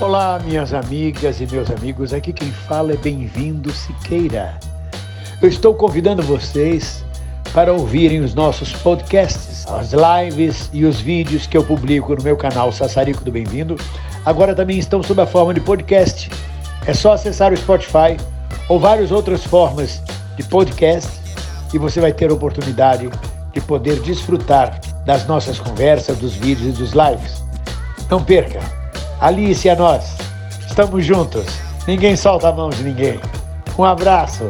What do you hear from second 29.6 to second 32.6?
e a nós, estamos juntos. Ninguém solta a